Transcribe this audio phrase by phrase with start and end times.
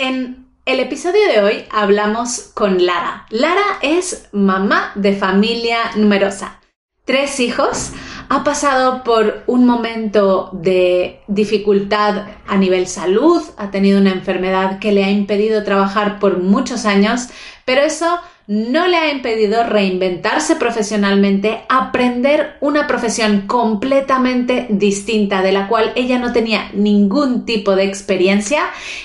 [0.00, 3.26] En el episodio de hoy hablamos con Lara.
[3.30, 6.60] Lara es mamá de familia numerosa.
[7.04, 7.90] Tres hijos.
[8.28, 14.92] Ha pasado por un momento de dificultad a nivel salud, ha tenido una enfermedad que
[14.92, 17.30] le ha impedido trabajar por muchos años,
[17.64, 25.68] pero eso no le ha impedido reinventarse profesionalmente, aprender una profesión completamente distinta de la
[25.68, 28.62] cual ella no tenía ningún tipo de experiencia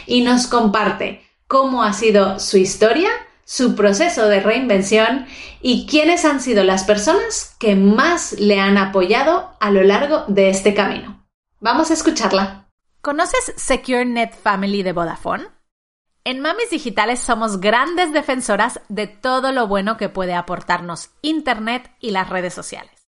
[0.07, 3.09] y nos comparte cómo ha sido su historia,
[3.43, 5.25] su proceso de reinvención
[5.61, 10.49] y quiénes han sido las personas que más le han apoyado a lo largo de
[10.49, 11.21] este camino.
[11.59, 12.69] Vamos a escucharla.
[13.01, 15.43] ¿Conoces Secure Net Family de Vodafone?
[16.25, 22.11] En Mamis Digitales somos grandes defensoras de todo lo bueno que puede aportarnos Internet y
[22.11, 23.09] las redes sociales.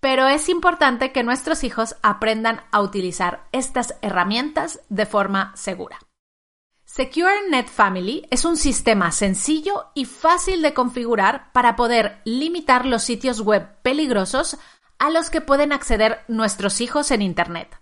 [0.00, 6.00] Pero es importante que nuestros hijos aprendan a utilizar estas herramientas de forma segura.
[6.84, 7.30] Secure
[7.68, 13.80] Family es un sistema sencillo y fácil de configurar para poder limitar los sitios web
[13.82, 14.58] peligrosos
[14.98, 17.78] a los que pueden acceder nuestros hijos en Internet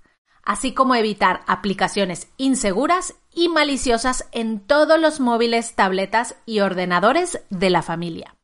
[0.46, 7.68] así como evitar aplicaciones inseguras y maliciosas en todos los móviles, tabletas y ordenadores de
[7.68, 8.34] la familia.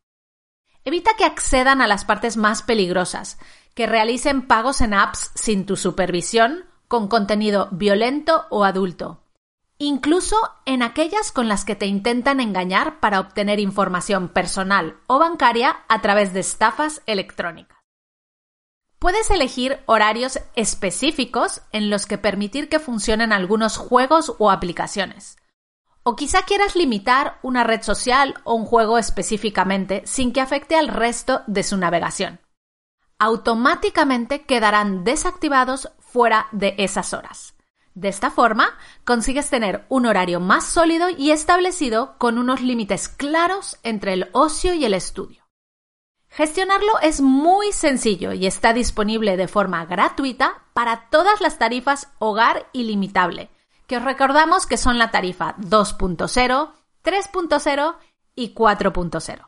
[0.84, 3.38] Evita que accedan a las partes más peligrosas,
[3.74, 9.22] que realicen pagos en apps sin tu supervisión, con contenido violento o adulto,
[9.78, 10.36] incluso
[10.66, 16.02] en aquellas con las que te intentan engañar para obtener información personal o bancaria a
[16.02, 17.71] través de estafas electrónicas.
[19.02, 25.38] Puedes elegir horarios específicos en los que permitir que funcionen algunos juegos o aplicaciones.
[26.04, 30.86] O quizá quieras limitar una red social o un juego específicamente sin que afecte al
[30.86, 32.38] resto de su navegación.
[33.18, 37.56] Automáticamente quedarán desactivados fuera de esas horas.
[37.94, 43.80] De esta forma, consigues tener un horario más sólido y establecido con unos límites claros
[43.82, 45.41] entre el ocio y el estudio.
[46.32, 52.70] Gestionarlo es muy sencillo y está disponible de forma gratuita para todas las tarifas hogar
[52.72, 53.50] ilimitable,
[53.86, 56.70] que os recordamos que son la tarifa 2.0,
[57.04, 57.96] 3.0
[58.34, 59.44] y 4.0.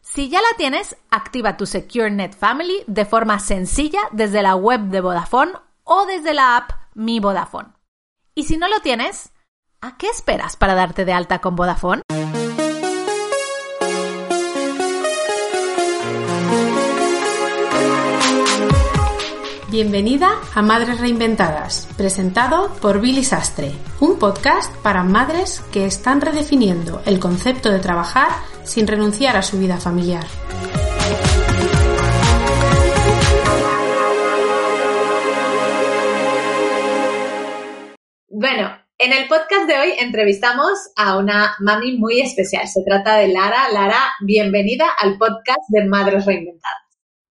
[0.00, 5.00] Si ya la tienes, activa tu SecureNet Family de forma sencilla desde la web de
[5.00, 5.52] Vodafone
[5.84, 7.68] o desde la app Mi Vodafone.
[8.34, 9.30] Y si no lo tienes,
[9.80, 12.02] ¿a qué esperas para darte de alta con Vodafone?
[19.70, 23.70] Bienvenida a Madres Reinventadas, presentado por Billy Sastre,
[24.00, 28.30] un podcast para madres que están redefiniendo el concepto de trabajar
[28.64, 30.24] sin renunciar a su vida familiar.
[38.28, 42.66] Bueno, en el podcast de hoy entrevistamos a una mami muy especial.
[42.66, 43.68] Se trata de Lara.
[43.72, 46.82] Lara, bienvenida al podcast de Madres Reinventadas.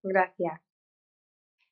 [0.01, 0.68] Gracias.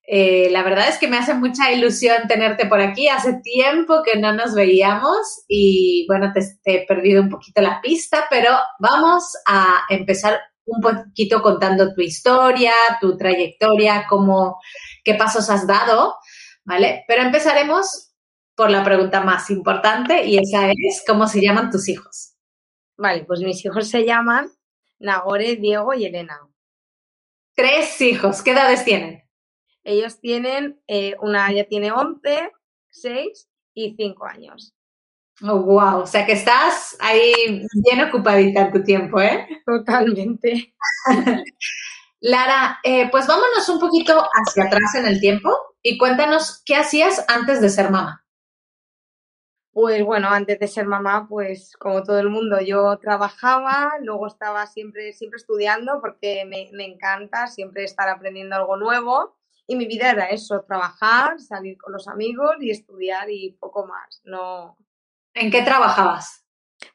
[0.10, 3.10] Eh, la verdad es que me hace mucha ilusión tenerte por aquí.
[3.10, 8.26] Hace tiempo que no nos veíamos y bueno, te, he perdido un poquito la pista,
[8.30, 14.60] pero vamos a empezar un poquito contando tu historia, tu trayectoria, cómo,
[15.04, 16.16] qué pasos has dado,
[16.64, 17.04] ¿vale?
[17.08, 18.14] Pero empezaremos
[18.56, 22.34] por la pregunta más importante y esa es, ¿cómo se llaman tus hijos?
[22.98, 24.50] Vale, pues mis hijos se llaman
[25.00, 26.40] Nagore, Diego y Elena.
[27.56, 29.27] Tres hijos, ¿qué edades tienen?
[29.88, 32.52] Ellos tienen, eh, una ya tiene 11,
[32.90, 34.76] 6 y 5 años.
[35.42, 39.48] Oh, wow, o sea que estás ahí bien ocupadita en tu tiempo, ¿eh?
[39.66, 40.76] Totalmente.
[42.20, 47.24] Lara, eh, pues vámonos un poquito hacia atrás en el tiempo y cuéntanos qué hacías
[47.30, 48.26] antes de ser mamá.
[49.72, 54.68] Pues bueno, antes de ser mamá, pues como todo el mundo, yo trabajaba, luego estaba
[54.68, 59.38] siempre, siempre estudiando porque me, me encanta siempre estar aprendiendo algo nuevo
[59.68, 64.22] y mi vida era eso, trabajar, salir con los amigos y estudiar y poco más.
[64.24, 64.78] No.
[65.34, 66.46] ¿En qué trabajabas?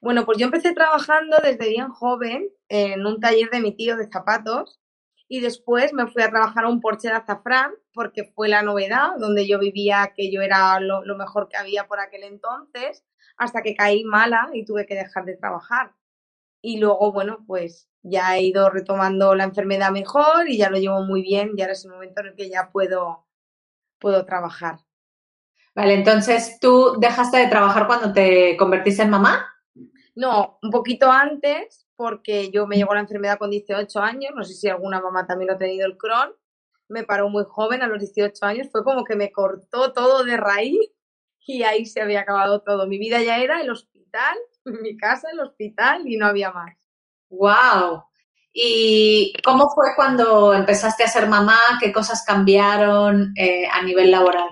[0.01, 4.11] Bueno, pues yo empecé trabajando desde bien joven en un taller de mi tío de
[4.11, 4.81] zapatos
[5.29, 9.17] y después me fui a trabajar a un porche de azafrán porque fue la novedad,
[9.19, 13.05] donde yo vivía que yo era lo, lo mejor que había por aquel entonces,
[13.37, 15.93] hasta que caí mala y tuve que dejar de trabajar.
[16.63, 21.03] Y luego, bueno, pues ya he ido retomando la enfermedad mejor y ya lo llevo
[21.03, 23.27] muy bien y ahora es el momento en el que ya puedo,
[23.99, 24.79] puedo trabajar.
[25.75, 29.47] Vale, entonces, ¿tú dejaste de trabajar cuando te convertiste en mamá?
[30.15, 34.55] No, un poquito antes, porque yo me llegó la enfermedad con 18 años, no sé
[34.55, 36.35] si alguna mamá también lo ha tenido el Crohn,
[36.89, 40.37] me paró muy joven a los 18 años, fue como que me cortó todo de
[40.37, 40.91] raíz
[41.47, 42.87] y ahí se había acabado todo.
[42.87, 46.77] Mi vida ya era el hospital, mi casa, el hospital y no había más.
[47.31, 48.05] ¡Wow!
[48.53, 51.59] ¿Y cómo fue cuando empezaste a ser mamá?
[51.81, 54.51] ¿Qué cosas cambiaron eh, a nivel laboral?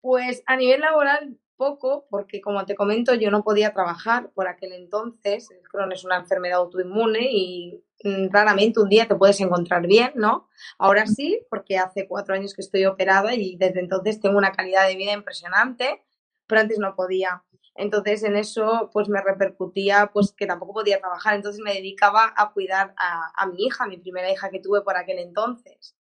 [0.00, 4.72] Pues a nivel laboral poco, porque como te comento, yo no podía trabajar por aquel
[4.72, 5.50] entonces.
[5.50, 10.12] El Crohn es una enfermedad autoinmune y mm, raramente un día te puedes encontrar bien,
[10.16, 10.48] ¿no?
[10.78, 14.88] Ahora sí, porque hace cuatro años que estoy operada y desde entonces tengo una calidad
[14.88, 16.02] de vida impresionante,
[16.46, 17.42] pero antes no podía.
[17.74, 22.52] Entonces en eso pues me repercutía pues que tampoco podía trabajar, entonces me dedicaba a
[22.52, 25.96] cuidar a, a mi hija, mi primera hija que tuve por aquel entonces.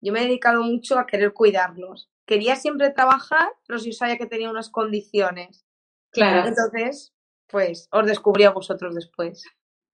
[0.00, 2.10] Yo me he dedicado mucho a querer cuidarlos.
[2.26, 5.64] Quería siempre trabajar, pero sí sabía que tenía unas condiciones.
[6.10, 6.48] Claro.
[6.48, 7.14] Entonces,
[7.46, 9.44] pues os descubrí a vosotros después.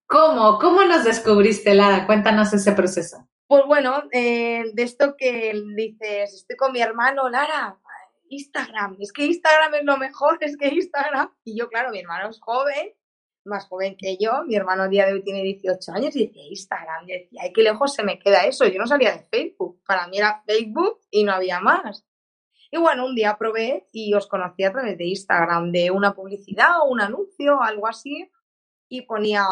[0.07, 0.59] ¿Cómo?
[0.59, 2.07] ¿Cómo nos descubriste, Lara?
[2.07, 3.29] Cuéntanos ese proceso.
[3.47, 7.79] Pues bueno, eh, de esto que dices, estoy con mi hermano, Lara,
[8.31, 11.33] Instagram, es que Instagram es lo mejor, es que Instagram.
[11.45, 12.93] Y yo, claro, mi hermano es joven,
[13.45, 17.09] más joven que yo, mi hermano día de hoy tiene 18 años y decía Instagram,
[17.09, 20.07] y decía, ay, qué lejos se me queda eso, yo no salía de Facebook, para
[20.07, 22.05] mí era Facebook y no había más.
[22.71, 26.83] Y bueno, un día probé y os conocí a través de Instagram, de una publicidad
[26.83, 28.31] o un anuncio, algo así,
[28.89, 29.47] y ponía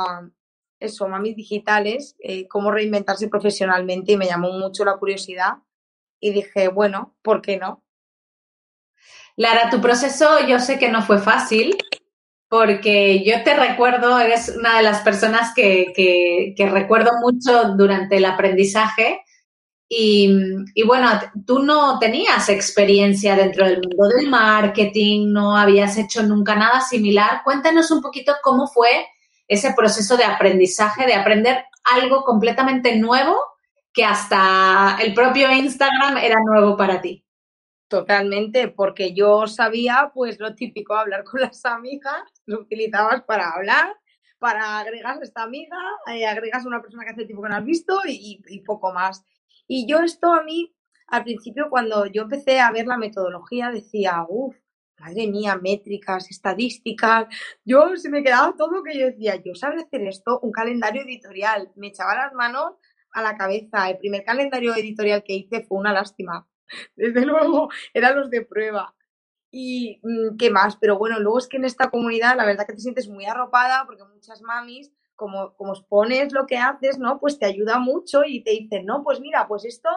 [0.79, 5.63] eso, mamis digitales, eh, cómo reinventarse profesionalmente y me llamó mucho la curiosidad
[6.21, 7.86] y dije, bueno, ¿por qué no?
[9.37, 11.77] Lara, tu proceso yo sé que no fue fácil,
[12.49, 18.25] porque yo te recuerdo, eres una de las personas que, que, recuerdo mucho durante el
[18.25, 19.21] aprendizaje.
[19.89, 20.31] Y,
[20.75, 21.09] y, bueno,
[21.47, 27.43] tú no tenías experiencia dentro del mundo del marketing, no habías hecho nunca nada similar.
[27.45, 29.07] Cuéntanos un poquito cómo fue
[29.47, 33.37] ese proceso de aprendizaje, de aprender algo completamente nuevo
[33.93, 37.26] que hasta el propio Instagram era nuevo para ti.
[37.89, 43.95] Totalmente, porque yo sabía pues lo típico, hablar con las amigas, lo utilizabas para hablar,
[44.41, 45.77] para agregar esta amiga,
[46.13, 49.25] eh, agregas una persona que hace tiempo que no has visto y, poco más.
[49.69, 50.75] Y yo esto a mí,
[51.07, 54.57] al principio cuando yo empecé a ver la metodología, decía, uff,
[54.99, 57.27] madre mía, métricas, estadísticas,
[57.65, 61.71] yo se me quedaba todo que yo decía, yo sabía hacer esto, un calendario editorial,
[61.77, 62.73] me echaba las manos
[63.13, 66.49] a la cabeza, el primer calendario editorial que hice fue una lástima
[66.97, 68.95] desde luego, eran los de prueba.
[69.51, 72.75] Y mm, qué más, pero bueno, luego es que en esta comunidad la verdad que
[72.75, 77.19] te sientes muy arropada porque muchas mamis, como, como expones lo que haces, ¿no?
[77.21, 79.89] Pues te ayuda mucho y te dicen, no, pues mira, pues esto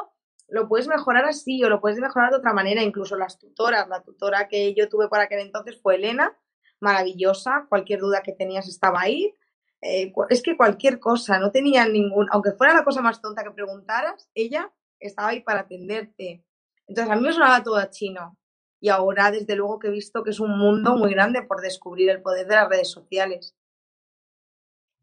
[0.48, 2.82] lo puedes mejorar así o lo puedes mejorar de otra manera.
[2.82, 6.38] Incluso las tutoras, la tutora que yo tuve para aquel entonces fue Elena,
[6.80, 9.36] maravillosa, cualquier duda que tenías estaba ahí.
[9.82, 13.52] Eh, es que cualquier cosa, no tenía ningún, aunque fuera la cosa más tonta que
[13.52, 16.44] preguntaras, ella estaba ahí para atenderte.
[16.90, 18.36] Entonces a mí me sonaba todo a chino.
[18.82, 22.10] Y ahora, desde luego, que he visto que es un mundo muy grande por descubrir
[22.10, 23.56] el poder de las redes sociales.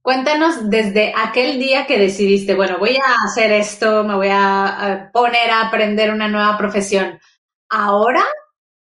[0.02, 5.50] Cuéntanos desde aquel día que decidiste, bueno, voy a hacer esto, me voy a poner
[5.50, 7.18] a aprender una nueva profesión.
[7.68, 8.24] Ahora,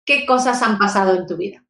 [0.05, 1.63] ¿qué cosas han pasado en tu vida?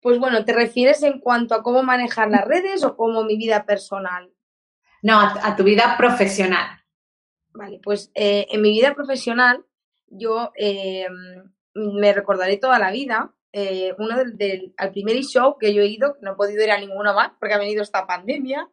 [0.00, 3.64] Pues bueno, ¿te refieres en cuanto a cómo manejar las redes o como mi vida
[3.64, 4.32] personal?
[5.02, 6.80] No, a, tu vida profesional.
[7.56, 9.64] Vale, pues eh, en mi vida profesional
[10.08, 11.06] yo eh,
[11.74, 13.34] me recordaré toda la vida.
[13.52, 16.78] Eh, uno del, al primer show que yo he ido, no he podido ir a
[16.78, 18.68] ninguno más porque ha venido esta pandemia,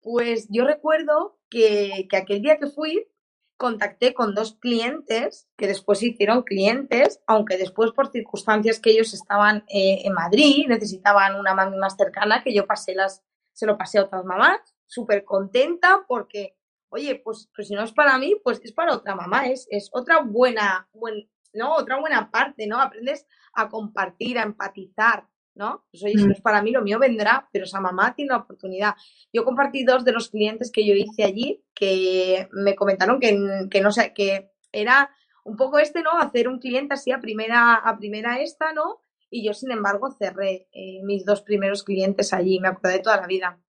[0.00, 3.08] pues yo recuerdo que, que aquel día que fui
[3.56, 9.12] contacté con dos clientes que después se hicieron clientes, aunque después por circunstancias que ellos
[9.14, 13.98] estaban en Madrid, necesitaban una mami más cercana, que yo pasé las, se lo pasé
[13.98, 16.56] a otras mamás, súper contenta porque
[16.94, 19.90] oye, pues, pues, si no es para mí, pues es para otra mamá, es, es
[19.92, 21.74] otra buena, buen, ¿no?
[21.74, 22.80] Otra buena parte, ¿no?
[22.80, 25.84] Aprendes a compartir, a empatizar, ¿no?
[25.90, 28.38] Pues oye, si no es para mí, lo mío vendrá, pero esa mamá tiene la
[28.38, 28.94] oportunidad.
[29.32, 33.80] Yo compartí dos de los clientes que yo hice allí que me comentaron que, que
[33.80, 35.10] no sé, que era
[35.44, 36.12] un poco este, ¿no?
[36.12, 39.00] Hacer un cliente así a primera, a primera esta, ¿no?
[39.30, 43.20] Y yo, sin embargo, cerré eh, mis dos primeros clientes allí, me acordé de toda
[43.20, 43.60] la vida.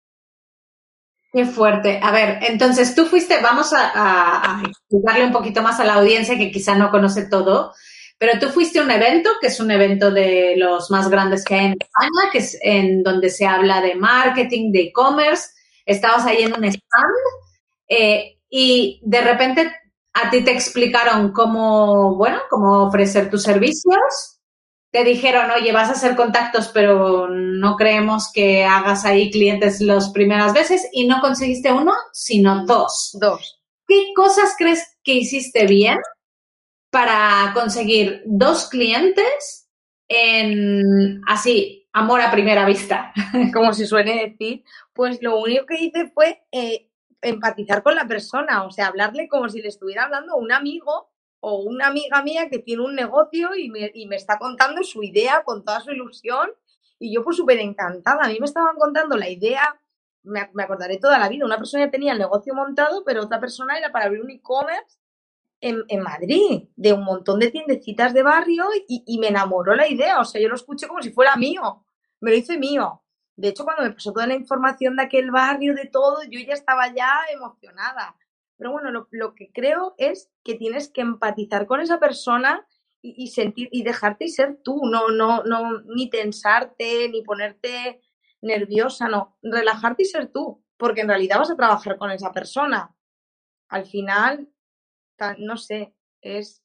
[1.36, 2.00] Qué fuerte.
[2.02, 6.50] A ver, entonces tú fuiste, vamos a, explicarle un poquito más a la audiencia que
[6.50, 7.74] quizá no conoce todo,
[8.18, 11.56] pero tú fuiste a un evento, que es un evento de los más grandes que
[11.56, 15.50] hay en España, que es en donde se habla de marketing, de e-commerce.
[15.86, 17.16] Estabas ahí en un stand
[17.90, 19.76] eh, y de repente
[20.14, 24.35] a ti te explicaron cómo, bueno, cómo ofrecer tus servicios
[24.96, 30.10] te dijeron, oye, vas a hacer contactos, pero no creemos que hagas ahí clientes las
[30.12, 33.10] primeras veces y no conseguiste uno, sino dos.
[33.20, 33.62] Dos.
[33.86, 35.98] ¿Qué cosas crees que hiciste bien
[36.92, 39.68] para conseguir dos clientes
[40.08, 43.12] en así amor a primera vista.
[43.54, 46.90] Como se suele decir, pues lo único que hice fue eh,
[47.22, 51.10] empatizar con la persona, o sea, hablarle como si le estuviera hablando a un amigo
[51.48, 55.04] o una amiga mía que tiene un negocio y me, y me está contando su
[55.04, 56.50] idea con toda su ilusión
[56.98, 58.24] y yo pues súper encantada.
[58.24, 59.80] A mí me estaban contando la idea,
[60.24, 63.40] me, me, acordaré toda la vida, una persona ya tenía el negocio montado, pero otra
[63.40, 64.98] persona era para abrir un e-commerce
[65.62, 69.88] en, en, Madrid, de un montón de tiendecitas de barrio y, y, me enamoró la
[69.88, 71.86] idea, o sea, yo lo escuché como si fuera mío,
[72.22, 73.04] me lo hice mío.
[73.36, 76.56] De hecho, cuando me pasó toda la información de aquel barrio, de todo, yo ya
[76.56, 78.16] estaba ya emocionada.
[78.58, 82.66] Pero bueno, lo, lo que creo es que tienes que empatizar con esa persona
[83.02, 88.02] y, y, sentir y dejarte y ser tú, no, no, no, ni tensarte, ni ponerte
[88.42, 92.96] nerviosa, no, relajarte y ser tú, porque en realidad vas a trabajar con esa persona.
[93.70, 94.48] Al final,
[95.40, 96.64] no sé, es,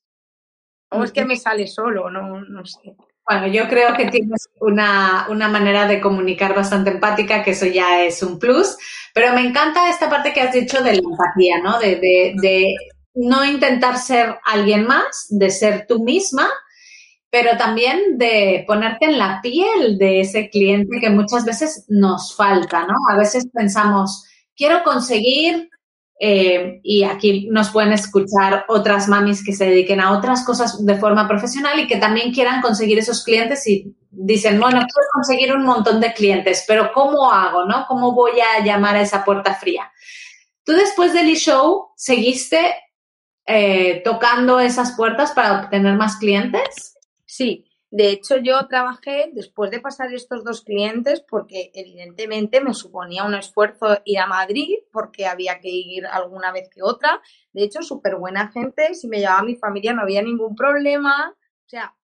[0.91, 2.97] o es que me sale solo, no, no sé.
[3.31, 8.03] Bueno, yo creo que tienes una, una, manera de comunicar bastante empática, que eso ya
[8.03, 8.77] es un plus,
[9.15, 11.79] pero me encanta esta parte que has dicho de la empatía, ¿no?
[11.79, 12.75] De, de, de
[13.15, 16.49] no intentar ser alguien más, de ser tú misma,
[17.31, 22.85] pero también de ponerte en la piel de ese cliente que muchas veces nos falta,
[22.85, 22.95] ¿no?
[23.13, 24.25] A veces pensamos,
[24.57, 25.71] quiero conseguir
[26.23, 30.97] eh, y aquí nos pueden escuchar otras mamis que se dediquen a otras cosas de
[30.97, 35.65] forma profesional y que también quieran conseguir esos clientes y dicen, bueno, quiero conseguir un
[35.65, 37.87] montón de clientes, pero ¿cómo hago, no?
[37.89, 39.91] ¿Cómo voy a llamar a esa puerta fría?
[40.63, 42.75] Tú después del e-show seguiste
[43.47, 46.95] eh, tocando esas puertas para obtener más clientes?
[47.25, 53.25] Sí, de hecho, yo trabajé después de pasar estos dos clientes porque evidentemente me suponía
[53.25, 57.21] un esfuerzo ir a Madrid porque había que ir alguna vez que otra.
[57.53, 61.35] De hecho, súper buena gente, si me llevaba mi familia no había ningún problema.
[61.37, 61.97] O sea,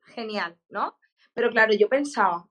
[0.00, 0.96] genial, ¿no?
[1.34, 2.48] Pero claro, yo pensaba,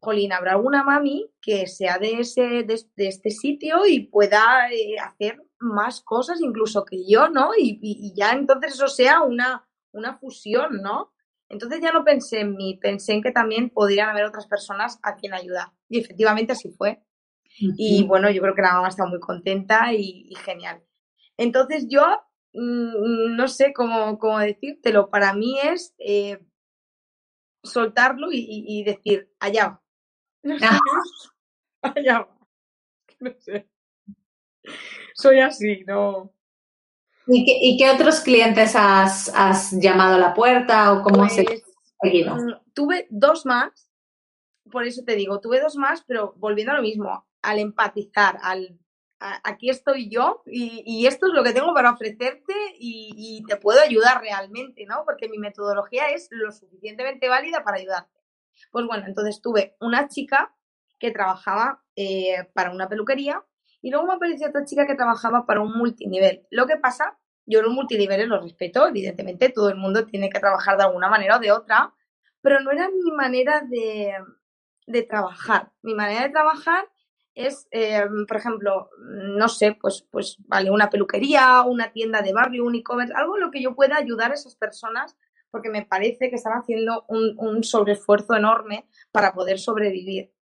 [0.00, 5.40] Jolín, ¿habrá alguna mami que sea de, ese, de, este sitio y pueda eh, hacer
[5.60, 7.52] más cosas incluso que yo, ¿no?
[7.56, 11.13] Y, y, y ya entonces eso sea una, una fusión, ¿no?
[11.54, 15.14] Entonces ya no pensé en mí, pensé en que también podrían haber otras personas a
[15.14, 15.68] quien ayudar.
[15.88, 17.00] Y efectivamente así fue.
[17.62, 17.74] Uh -huh.
[17.78, 20.82] Y bueno, yo creo que la mamá está muy contenta y, y genial.
[21.36, 22.02] Entonces yo
[22.54, 26.40] mmm, no sé cómo, cómo, decírtelo, para mí es eh,
[27.62, 29.82] soltarlo y, y, y, decir, allá va.
[30.42, 30.66] No sé,
[31.82, 32.28] allá va.
[33.20, 33.68] No sé.
[35.14, 36.34] Soy así, no.
[37.26, 41.38] ¿Y qué, ¿Y qué, otros clientes has, has, llamado a la puerta o cómo pues,
[41.38, 41.46] has
[42.02, 42.36] seguido?
[42.74, 43.90] Tuve dos más,
[44.70, 48.78] por eso te digo, tuve dos más, pero volviendo a lo mismo, al empatizar, al
[49.20, 53.44] a, aquí estoy yo y, y, esto es lo que tengo para ofrecerte y, y,
[53.44, 55.04] te puedo ayudar realmente, ¿no?
[55.04, 58.20] Porque mi metodología es lo suficientemente válida para ayudarte.
[58.70, 60.54] Pues bueno, entonces tuve una chica
[60.98, 63.44] que trabajaba eh, para una peluquería
[63.84, 66.46] y luego me apareció otra chica que trabajaba para un multinivel.
[66.50, 70.78] Lo que pasa, yo los multiniveles los respeto, evidentemente todo el mundo tiene que trabajar
[70.78, 71.92] de alguna manera o de otra,
[72.40, 74.14] pero no era mi manera de,
[74.86, 75.70] de trabajar.
[75.82, 76.88] Mi manera de trabajar
[77.34, 82.64] es, eh, por ejemplo, no sé, pues, pues, vale, una peluquería, una tienda de barrio,
[82.64, 85.14] un e-commerce, algo en lo que yo pueda ayudar a esas personas
[85.50, 90.33] porque me parece que están haciendo un, un sobreesfuerzo enorme para poder sobrevivir.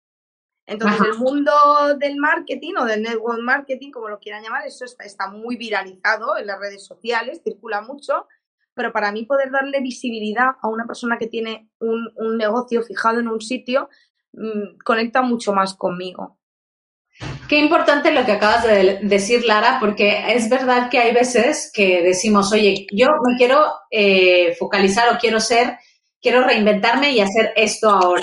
[0.67, 1.11] Entonces, Ajá.
[1.11, 1.53] el mundo
[1.99, 6.37] del marketing o del network marketing, como lo quieran llamar, eso está, está, muy viralizado
[6.39, 8.27] en las redes sociales, circula mucho,
[8.75, 13.21] pero para mí poder darle visibilidad a una persona que tiene un, un negocio fijado
[13.21, 13.89] en un sitio,
[14.33, 16.39] mmm, conecta mucho más conmigo.
[17.49, 22.03] Qué importante lo que acabas de decir, Lara, porque es verdad que hay veces que
[22.03, 25.79] decimos, oye, yo me quiero eh, focalizar o quiero ser,
[26.21, 28.23] quiero reinventarme y hacer esto ahora.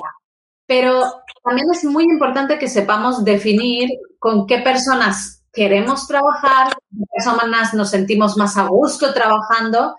[0.69, 7.73] Pero también es muy importante que sepamos definir con qué personas queremos trabajar, qué personas
[7.73, 9.95] nos sentimos más a gusto trabajando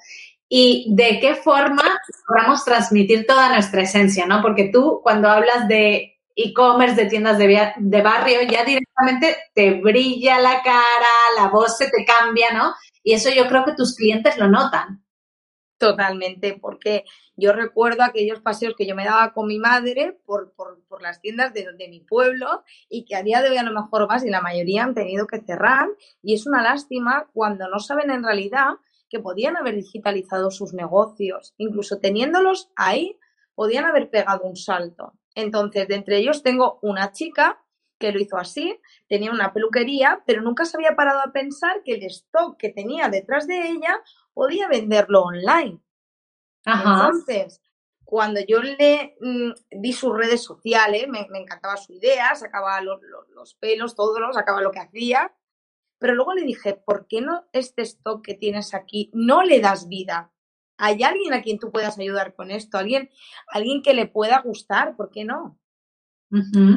[0.48, 1.82] y de qué forma
[2.24, 4.42] podamos transmitir toda nuestra esencia, ¿no?
[4.42, 10.38] Porque tú cuando hablas de e-commerce, de tiendas de, de, barrio, ya directamente te brilla
[10.38, 12.74] la cara, la voz se te cambia, ¿no?
[13.02, 15.02] Y eso yo creo que tus clientes lo notan.
[15.80, 17.04] Totalmente, porque
[17.36, 21.22] yo recuerdo aquellos paseos que yo me daba con mi madre por, por, por las
[21.22, 24.22] tiendas de, de, mi pueblo y que a día de hoy a lo mejor más
[24.22, 25.88] y la mayoría han tenido que cerrar
[26.22, 28.74] y es una lástima cuando no saben en realidad
[29.08, 33.18] que podían haber digitalizado sus negocios, incluso teniéndolos ahí,
[33.54, 35.14] podían haber pegado un salto.
[35.34, 37.58] Entonces, de entre ellos tengo una chica
[38.00, 41.92] que lo hizo así, tenía una peluquería, pero nunca se había parado a pensar que
[41.92, 44.00] el stock que tenía detrás de ella
[44.32, 45.80] podía venderlo online.
[46.64, 47.06] Ajá.
[47.06, 47.60] Entonces,
[48.10, 53.54] cuando yo le mm, vi sus redes sociales, me, encantaba su idea, sacaba los, los,
[53.54, 55.32] pelos, todo, lo sacaba lo que hacía,
[55.98, 59.86] pero luego le dije, ¿por qué no este stock que tienes aquí no le das
[59.86, 60.32] vida?
[60.76, 62.78] ¿Hay alguien a quien tú puedas ayudar con esto?
[62.78, 63.10] ¿Alguien,
[63.46, 64.96] alguien que le pueda gustar?
[64.96, 65.60] ¿Por qué no?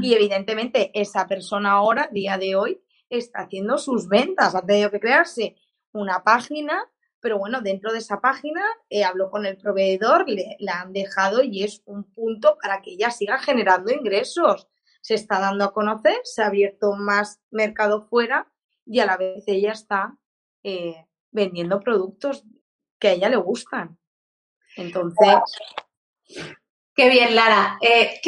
[0.02, 4.56] Y evidentemente esa persona ahora, día de hoy, está haciendo sus ventas.
[4.56, 5.56] Ha tenido que crearse
[5.94, 6.92] una página,
[7.24, 11.42] pero bueno, dentro de esa página eh, habló con el proveedor, le, la han dejado
[11.42, 14.68] y es un punto para que ella siga generando ingresos.
[15.00, 18.52] Se está dando a conocer, se ha abierto más mercado fuera
[18.86, 20.18] y a la vez ella está
[20.64, 22.44] eh, vendiendo productos
[23.00, 23.98] que a ella le gustan.
[24.76, 25.36] Entonces.
[26.94, 27.78] Qué bien, Lara.
[27.82, 28.20] Eh,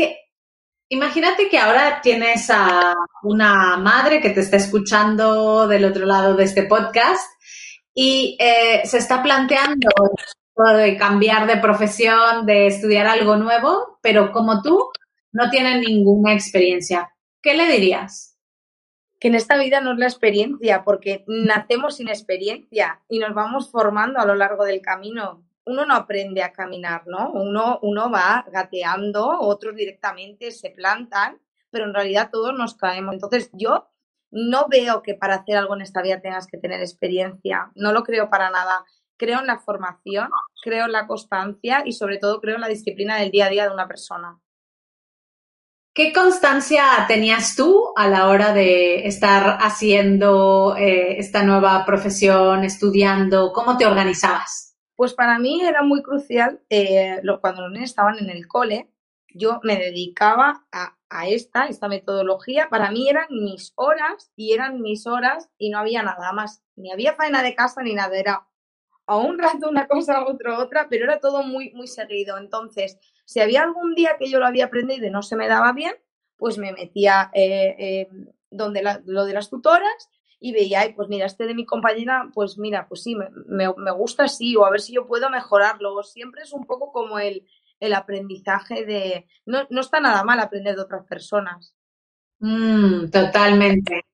[0.87, 6.45] imagínate que ahora tienes a una madre que te está escuchando del otro lado de
[6.45, 7.34] este podcast
[7.95, 9.89] y eh, se está planteando
[10.99, 14.89] cambiar de profesión, de estudiar algo nuevo, pero como tú
[15.31, 17.09] no tiene ninguna experiencia.
[17.41, 18.35] ¿Qué le dirías?
[19.19, 23.71] que en esta vida no es la experiencia, porque nacemos sin experiencia y nos vamos
[23.71, 25.43] formando a lo largo del camino.
[25.65, 27.31] Uno no aprende a caminar, ¿no?
[27.31, 31.39] Uno, uno va gateando, otros directamente se plantan,
[31.71, 33.13] pero en realidad todos nos caemos.
[33.13, 33.87] Entonces yo
[34.35, 38.03] no veo que para hacer algo en esta vida tengas que tener experiencia, no lo
[38.03, 38.83] creo para nada.
[39.17, 40.29] Creo en la formación,
[40.61, 43.63] creo en la constancia y sobre todo creo en la disciplina del día a día
[43.63, 44.37] de una persona.
[45.93, 53.53] ¿Qué constancia tenías tú a la hora de estar haciendo eh, esta nueva profesión, estudiando?
[53.53, 54.75] ¿Cómo te organizabas?
[54.97, 58.91] Pues para mí era muy crucial, eh, cuando los niños estaban en el cole,
[59.33, 62.67] yo me dedicaba a, a, esta, esta metodología.
[62.69, 66.63] Para mí eran mis horas y eran mis horas y no había nada más.
[66.75, 68.17] Ni había faena de casa ni nada.
[68.17, 68.47] Era
[69.07, 72.37] a un rato una cosa, a otro otra, pero era todo muy, muy seguido.
[72.37, 75.71] Entonces, si había algún día que yo lo había aprendido y no se me daba
[75.73, 75.95] bien,
[76.37, 78.09] pues me metía eh, eh,
[78.49, 80.09] donde lo de las tutoras
[80.39, 84.25] y veía, pues mira, este de mi compañera, pues mira, pues sí, me, me, gusta
[84.25, 86.03] así, o a ver si yo puedo mejorarlo.
[86.03, 87.47] Siempre es un poco como el,
[87.79, 89.27] el aprendizaje de...
[89.45, 91.73] No, no, está nada mal aprender de otras personas.
[92.39, 94.05] Mm, totalmente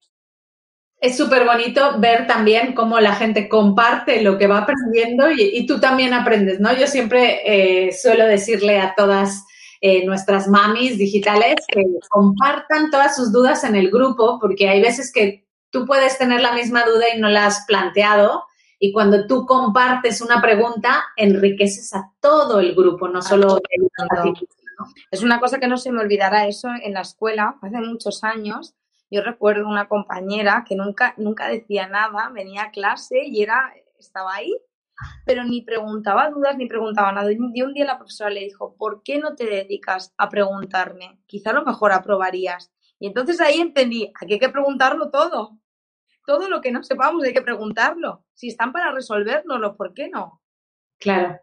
[1.02, 5.80] es súper bonito ver también cómo la gente comparte lo que va aprendiendo y, tú
[5.80, 6.72] también aprendes, ¿no?
[6.78, 9.44] Yo siempre eh, suelo decirle a todas
[9.82, 15.12] eh, nuestras mamis digitales que compartan todas sus dudas en el grupo, porque hay veces
[15.12, 18.44] que tú puedes tener la misma duda y no la has planteado.
[18.84, 23.88] Y cuando tú compartes una pregunta, enriqueces a todo el grupo, no solo el
[25.12, 28.74] Es una cosa que no se me olvidará eso en la escuela, hace muchos años
[29.12, 34.34] yo recuerdo una compañera que nunca, nunca decía nada, venía a clase y era, estaba
[34.34, 34.56] ahí,
[35.26, 37.30] pero ni preguntaba dudas ni preguntaba nada.
[37.32, 41.20] Y un día la profesora le dijo, ¿por qué no te dedicas a preguntarme?
[41.28, 42.72] Quizá a lo mejor aprobarías.
[42.98, 45.60] Y entonces ahí entendí, aquí hay que preguntarlo todo.
[46.26, 48.26] Todo lo que no sepamos hay que preguntarlo.
[48.34, 50.42] Si están para resolvernoslo, ¿por qué no?
[51.00, 51.40] Claro.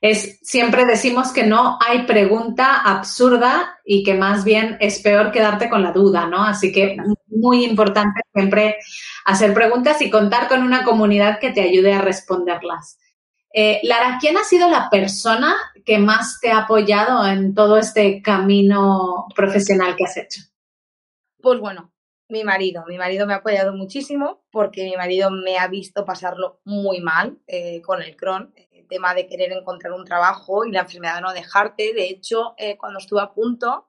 [0.00, 5.68] Es, siempre decimos que no hay pregunta absurda y que más bien es peor quedarte
[5.68, 6.42] con la duda, ¿no?
[6.42, 8.76] Así que muy importante siempre
[9.24, 12.98] hacer preguntas y contar con una comunidad que te ayude a responderlas.
[13.52, 18.22] Eh, Lara, ¿quién ha sido la persona que más te ha apoyado en todo este
[18.22, 20.42] camino profesional que has hecho?
[21.40, 21.92] Pues bueno,
[22.28, 22.84] mi marido.
[22.86, 27.38] Mi marido me ha apoyado muchísimo porque mi marido me ha visto pasarlo muy mal
[27.46, 28.52] eh, con el Crohn
[28.88, 31.92] tema de querer encontrar un trabajo y la enfermedad de no dejarte.
[31.94, 33.88] De hecho, eh, cuando estuve a punto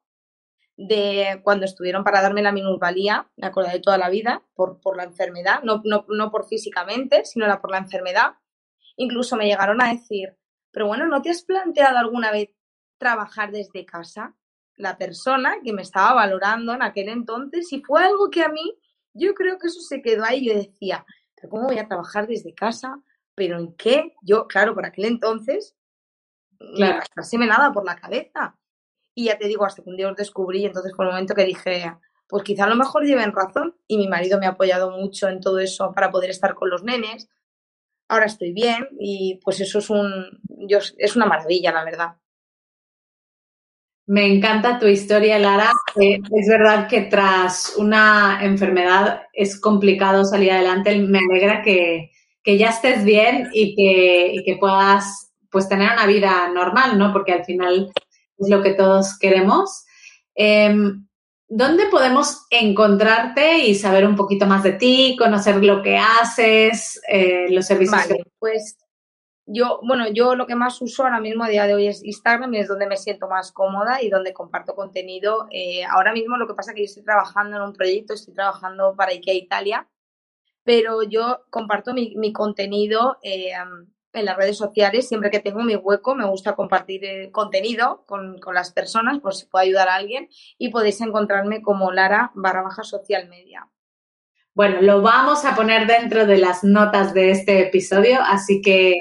[0.77, 5.03] de cuando estuvieron para darme la minusvalía, me acordaré toda la vida, por, por la
[5.03, 8.35] enfermedad, no, no, no por físicamente, sino era por la enfermedad.
[8.95, 10.37] Incluso me llegaron a decir,
[10.71, 12.49] pero bueno, ¿no te has planteado alguna vez
[12.97, 14.35] trabajar desde casa?
[14.79, 18.75] La persona que me estaba valorando en aquel entonces, y fue algo que a mí,
[19.13, 20.47] yo creo que eso se quedó ahí.
[20.47, 22.99] Yo decía, ¿pero cómo voy a trabajar desde casa?
[23.39, 24.15] pero ¿en qué?
[24.21, 25.73] Yo, claro, por aquel entonces,
[26.75, 26.99] claro.
[27.37, 28.57] me nada por la cabeza.
[29.15, 31.45] Y ya te digo, hasta que un día os descubrí, entonces fue el momento que
[31.45, 31.95] dije,
[32.27, 33.77] pues quizá a lo mejor lleven razón.
[33.87, 36.83] Y mi marido me ha apoyado mucho en todo eso para poder estar con los
[36.83, 37.29] nenes.
[38.09, 42.17] Ahora estoy bien y pues eso es un, yo, es una maravilla, la verdad.
[44.09, 45.71] Me encanta tu historia, Lara.
[46.01, 50.97] Eh, es verdad que tras una enfermedad es complicado salir adelante.
[50.97, 52.09] Me alegra que,
[52.41, 57.13] que ya estés bien y que, que puedas pues tener una vida normal, ¿no?
[57.13, 57.91] Porque al final
[58.39, 59.85] es lo que todos queremos.
[60.33, 61.05] Em,
[61.47, 67.45] ¿Dónde podemos encontrarte y saber un poquito más de ti, conocer lo que haces, eh,
[67.51, 68.07] los servicios?
[68.07, 68.75] Vale, pues
[69.51, 72.53] yo, bueno, yo lo que más uso ahora mismo a día de hoy es Instagram
[72.53, 75.47] y es donde me siento más cómoda y donde comparto contenido.
[75.49, 78.35] Eh, ahora mismo lo que pasa es que yo estoy trabajando en un proyecto, estoy
[78.35, 79.87] trabajando para IKEA Italia,
[80.63, 83.53] pero yo comparto mi, contenido eh,
[84.13, 85.07] en las redes sociales.
[85.07, 89.33] Siempre que tengo mi hueco, me gusta compartir eh, contenido con, con, las personas por
[89.33, 93.67] si puedo ayudar a alguien y podéis encontrarme como Lara barra baja social media.
[94.53, 98.95] Bueno, lo vamos a poner dentro de las notas de este episodio, así que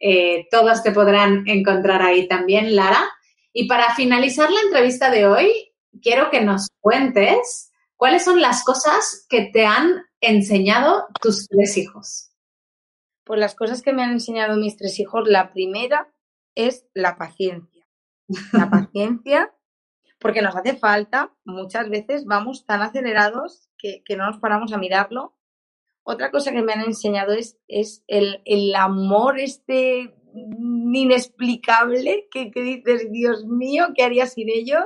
[0.00, 3.08] eh, todos te podrán encontrar ahí también, Lara.
[3.52, 9.26] Y para finalizar la entrevista de hoy, quiero que nos cuentes cuáles son las cosas
[9.28, 12.30] que te han enseñado tus tres hijos.
[13.24, 16.12] Pues las cosas que me han enseñado mis tres hijos, la primera
[16.54, 17.86] es la paciencia.
[18.52, 19.52] La paciencia,
[20.18, 24.78] porque nos hace falta, muchas veces vamos tan acelerados que, que no nos paramos a
[24.78, 25.36] mirarlo
[26.10, 27.56] otra cosa que me han enseñado es,
[28.06, 34.84] el, amor este inexplicable que, que, dices, Dios mío, ¿qué haría sin ellos?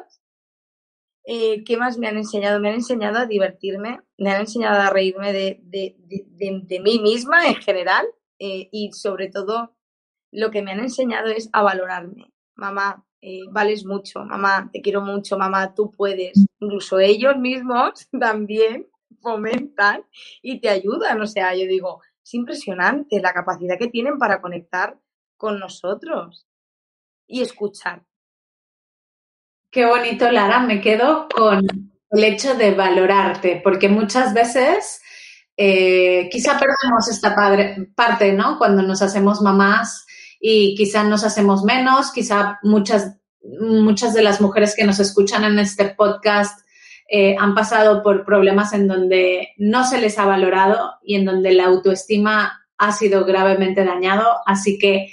[1.26, 2.60] Eh, ¿Qué más me han enseñado?
[2.60, 8.06] Me han enseñado a divertirme, me han enseñado a reírme de mí misma en general
[8.38, 9.74] eh, y sobre todo
[10.30, 12.32] lo que me han enseñado es a valorarme.
[12.56, 16.46] Mamá, eh, vales mucho, mamá, te quiero mucho, mamá, tú puedes.
[16.60, 18.88] Incluso ellos mismos también
[19.24, 20.04] fomentan
[20.40, 21.20] y te ayudan.
[21.20, 24.96] O sea, yo digo, es impresionante la capacidad que tienen para conectar
[25.36, 26.46] con nosotros
[27.26, 28.04] y escuchar.
[29.70, 30.60] Qué bonito, Lara.
[30.60, 31.66] Me quedo con
[32.10, 35.02] el hecho de valorarte, porque muchas veces
[35.56, 38.56] eh, quizá perdemos esta padre, parte, ¿no?
[38.58, 40.06] Cuando nos hacemos mamás
[40.40, 43.16] y quizá nos hacemos menos, quizá muchas,
[43.60, 46.63] muchas de las mujeres que nos escuchan en este podcast
[47.08, 51.52] eh, han pasado por problemas en donde no se les ha valorado y en donde
[51.52, 54.24] la autoestima ha sido gravemente dañado.
[54.46, 55.10] Así que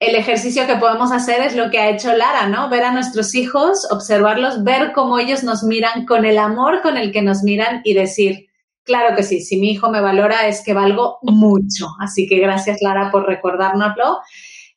[0.00, 2.68] el ejercicio que podemos hacer es lo que ha hecho Lara, ¿no?
[2.68, 7.12] Ver a nuestros hijos, observarlos, ver cómo ellos nos miran con el amor con el
[7.12, 8.48] que nos miran y decir,
[8.82, 11.86] claro que sí, si mi hijo me valora es que valgo mucho.
[12.00, 14.20] Así que gracias Lara por recordárnoslo.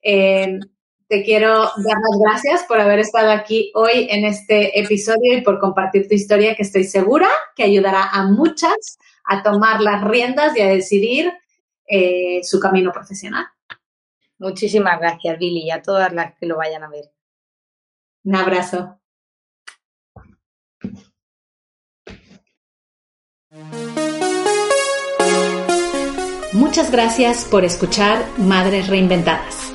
[0.01, 0.59] Eh,
[1.07, 5.59] te quiero dar las gracias por haber estado aquí hoy en este episodio y por
[5.59, 10.61] compartir tu historia que estoy segura que ayudará a muchas a tomar las riendas y
[10.61, 11.31] a decidir
[11.87, 13.45] eh, su camino profesional.
[14.37, 17.11] Muchísimas gracias, Billy, y a todas las que lo vayan a ver.
[18.23, 18.99] Un abrazo.
[26.51, 29.74] Muchas gracias por escuchar Madres Reinventadas.